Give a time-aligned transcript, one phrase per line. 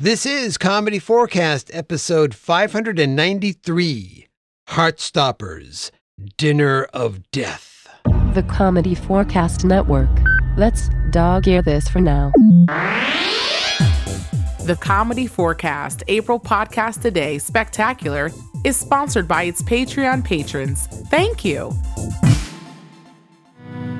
[0.00, 4.28] This is Comedy4cast, episode 593
[4.68, 5.90] Heartstoppers
[6.36, 7.88] Dinner of Death.
[8.04, 10.08] The Comedy4cast Network.
[10.56, 12.30] Let's dog ear this for now.
[14.66, 18.30] The Comedy4cast April Podcast Today Spectacular
[18.64, 20.86] is sponsored by its Patreon patrons.
[21.08, 21.72] Thank you.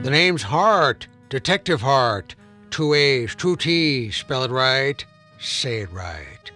[0.03, 2.37] The name's Haartte, Detective Haartte.
[2.71, 5.05] Two A's, two T's, spell it right,
[5.39, 6.51] say it right.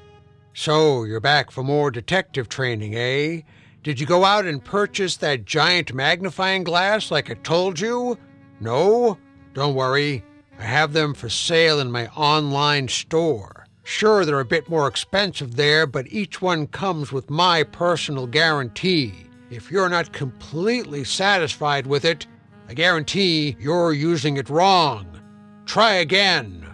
[0.54, 3.40] So, you're back for more detective training, eh?
[3.82, 8.18] Did you go out and purchase that giant magnifying glass like I told you?
[8.60, 9.18] No?
[9.54, 10.24] Don't worry.
[10.58, 13.66] I have them for sale in my online store.
[13.82, 19.12] Sure, they're a bit more expensive there, but each one comes with my personal guarantee.
[19.50, 22.26] If you're not completely satisfied with it,
[22.68, 25.20] I guarantee you're using it wrong.
[25.66, 26.64] Try again.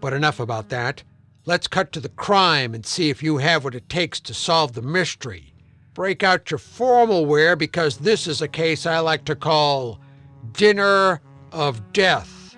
[0.00, 1.02] But enough about that.
[1.48, 4.74] Let's cut to the crime and see if you have what it takes to solve
[4.74, 5.54] the mystery.
[5.94, 9.98] Break out your formal wear because this is a case I like to call
[10.52, 12.54] Dinner of Death.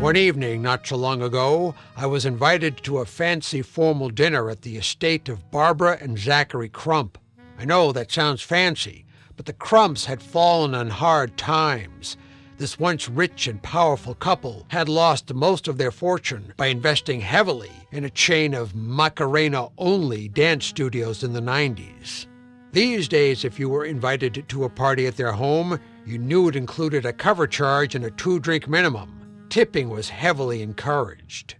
[0.00, 4.62] One evening, not so long ago, I was invited to a fancy formal dinner at
[4.62, 7.18] the estate of Barbara and Zachary Crump.
[7.58, 9.04] I know that sounds fancy,
[9.36, 12.16] but the Crumps had fallen on hard times.
[12.56, 17.72] This once rich and powerful couple had lost most of their fortune by investing heavily
[17.90, 22.26] in a chain of Macarena only dance studios in the 90s.
[22.70, 26.54] These days, if you were invited to a party at their home, you knew it
[26.54, 29.46] included a cover charge and a two drink minimum.
[29.48, 31.56] Tipping was heavily encouraged.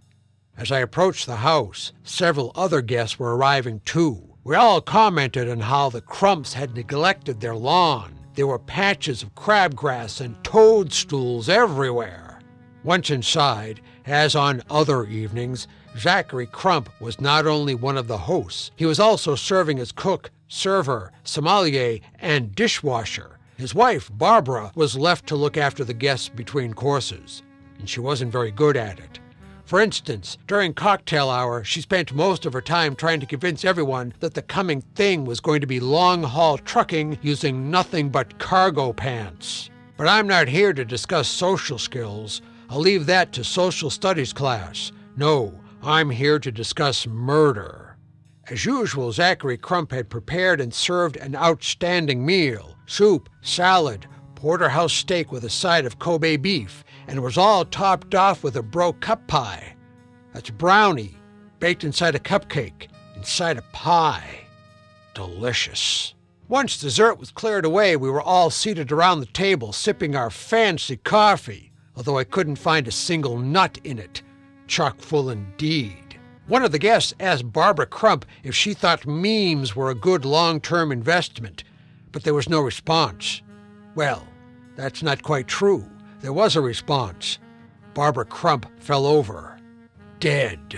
[0.57, 4.35] As I approached the house, several other guests were arriving too.
[4.45, 8.14] We all commented on how the Crumps had neglected their lawn.
[8.35, 12.39] There were patches of crabgrass and toadstools everywhere.
[12.83, 18.71] Once inside, as on other evenings, Zachary Crump was not only one of the hosts,
[18.75, 23.39] he was also serving as cook, server, sommelier, and dishwasher.
[23.57, 27.41] His wife, Barbara, was left to look after the guests between courses,
[27.79, 29.19] and she wasn't very good at it.
[29.65, 34.13] For instance, during cocktail hour, she spent most of her time trying to convince everyone
[34.19, 38.93] that the coming thing was going to be long haul trucking using nothing but cargo
[38.93, 39.71] pants.
[39.97, 42.43] But I'm not here to discuss social skills.
[42.69, 44.91] I'll leave that to social studies class.
[45.17, 47.97] No, I'm here to discuss murder.
[48.47, 54.05] As usual, Zachary Crump had prepared and served an outstanding meal soup, salad,
[54.35, 58.55] porterhouse steak with a side of Kobe beef, and it was all topped off with
[58.55, 59.75] a bro cup pie.
[60.33, 61.17] That's brownie,
[61.59, 64.41] baked inside a cupcake, inside a pie.
[65.13, 66.13] Delicious.
[66.47, 70.97] Once dessert was cleared away, we were all seated around the table sipping our fancy
[70.97, 74.21] coffee, although I couldn't find a single nut in it.
[74.67, 76.19] Chock full indeed.
[76.47, 80.61] One of the guests asked Barbara Crump if she thought memes were a good long
[80.61, 81.63] term investment,
[82.11, 83.41] but there was no response.
[83.95, 84.27] Well,
[84.75, 85.89] that's not quite true.
[86.25, 87.37] There was a response.
[87.93, 89.59] Barbara Crump fell over,
[90.19, 90.75] dead.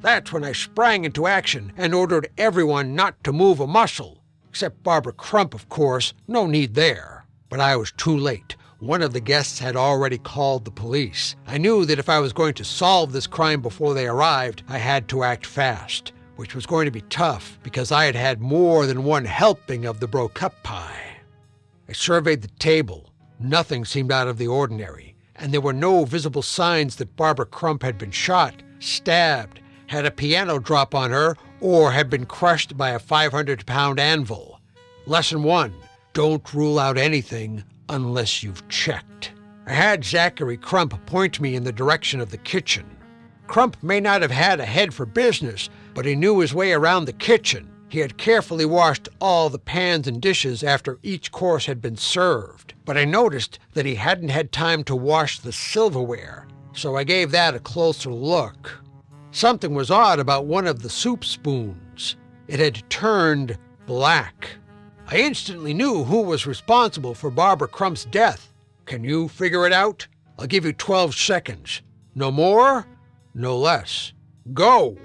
[0.00, 4.24] That's when I sprang into action and ordered everyone not to move a muscle.
[4.48, 7.26] Except Barbara Crump, of course, no need there.
[7.50, 8.56] But I was too late.
[8.78, 11.36] One of the guests had already called the police.
[11.46, 14.78] I knew that if I was going to solve this crime before they arrived, I
[14.78, 18.86] had to act fast, which was going to be tough because I had had more
[18.86, 21.18] than one helping of the bro cup pie.
[21.86, 23.09] I surveyed the table.
[23.42, 27.82] Nothing seemed out of the ordinary, and there were no visible signs that Barbara Crump
[27.82, 32.90] had been shot, stabbed, had a piano drop on her, or had been crushed by
[32.90, 34.60] a 500 pound anvil.
[35.06, 35.74] Lesson one
[36.12, 39.32] don't rule out anything unless you've checked.
[39.66, 42.84] I had Zachary Crump point me in the direction of the kitchen.
[43.46, 47.06] Crump may not have had a head for business, but he knew his way around
[47.06, 47.69] the kitchen.
[47.90, 52.72] He had carefully washed all the pans and dishes after each course had been served,
[52.84, 57.32] but I noticed that he hadn't had time to wash the silverware, so I gave
[57.32, 58.80] that a closer look.
[59.32, 62.14] Something was odd about one of the soup spoons.
[62.46, 64.48] It had turned black.
[65.08, 68.52] I instantly knew who was responsible for Barbara Crump's death.
[68.86, 70.06] Can you figure it out?
[70.38, 71.82] I'll give you 12 seconds.
[72.14, 72.86] No more,
[73.34, 74.12] no less.
[74.54, 74.96] Go!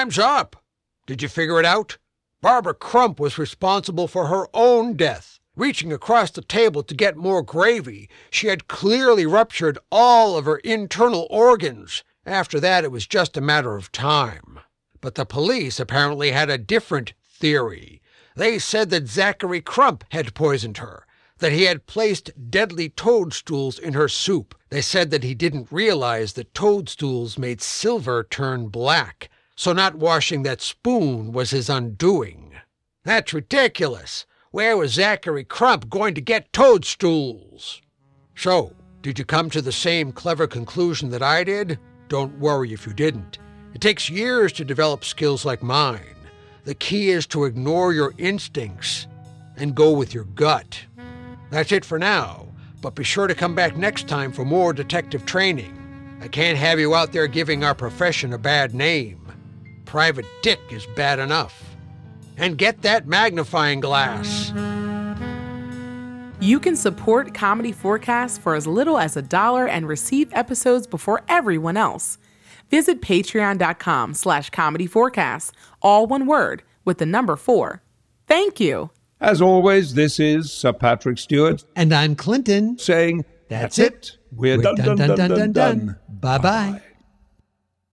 [0.00, 0.56] Time's up.
[1.04, 1.98] Did you figure it out?
[2.40, 5.38] Barbara Crump was responsible for her own death.
[5.54, 10.56] Reaching across the table to get more gravy, she had clearly ruptured all of her
[10.64, 12.02] internal organs.
[12.24, 14.60] After that, it was just a matter of time.
[15.02, 18.00] But the police apparently had a different theory.
[18.34, 21.04] They said that Zachary Crump had poisoned her,
[21.40, 24.54] that he had placed deadly toadstools in her soup.
[24.70, 29.28] They said that he didn't realize that toadstools made silver turn black,
[29.60, 32.50] so not washing that spoon was his undoing.
[33.04, 34.24] That's ridiculous.
[34.52, 37.82] Where was Zachary Crump going to get toadstools?
[38.34, 41.78] So, did you come to the same clever conclusion that I did?
[42.08, 43.36] Don't worry if you didn't.
[43.74, 46.16] It takes years to develop skills like mine.
[46.64, 49.08] The key is to ignore your instincts
[49.58, 50.80] and go with your gut.
[51.50, 52.48] That's it for now,
[52.80, 55.76] but be sure to come back next time for more detective training.
[56.22, 59.19] I can't have you out there giving our profession a bad name.
[59.90, 61.64] Private Dick is bad enough.
[62.36, 64.52] And get that magnifying glass.
[66.40, 71.76] You can support Comedy4cast for as little as a dollar and receive episodes before everyone
[71.76, 72.18] else.
[72.70, 77.82] Visit patreon.com slash comedy forecast, all one word, with the number four.
[78.28, 78.90] Thank you.
[79.20, 82.78] As always, this is Sir Patrick Stewart And I'm Clinton.
[82.78, 83.92] saying, That's That's, it.
[83.94, 84.16] it.
[84.30, 85.96] We're, done, done, done, done, done.
[86.08, 86.80] Bye bye.